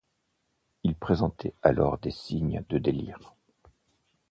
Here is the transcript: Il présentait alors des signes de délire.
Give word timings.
Il 0.83 0.95
présentait 0.95 1.53
alors 1.61 1.99
des 1.99 2.09
signes 2.09 2.63
de 2.69 2.79
délire. 2.79 3.19